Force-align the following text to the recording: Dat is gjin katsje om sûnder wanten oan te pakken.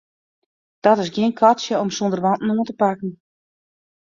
Dat 0.85 0.97
is 1.03 1.09
gjin 1.15 1.37
katsje 1.39 1.75
om 1.83 1.89
sûnder 1.95 2.21
wanten 2.25 2.53
oan 2.53 2.67
te 2.67 2.73
pakken. 2.81 3.11